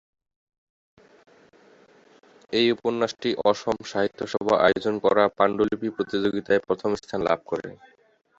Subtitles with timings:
[2.53, 7.69] এই উপন্যাসটি অসম সাহিত্য সভা আয়োজন করা পাণ্ডুলিপি প্রতিযোগীতায় প্রথম স্থান লাভ করে।